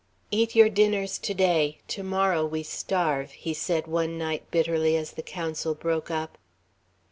"Eat 0.31 0.55
your 0.55 0.67
dinners 0.67 1.19
to 1.19 1.35
day, 1.35 1.77
to 1.89 2.01
morrow 2.01 2.43
we 2.43 2.63
starve," 2.63 3.33
he 3.33 3.53
said 3.53 3.85
one 3.85 4.17
night, 4.17 4.49
bitterly, 4.49 4.97
as 4.97 5.11
the 5.11 5.21
council 5.21 5.75
broke 5.75 6.09
up. 6.09 6.39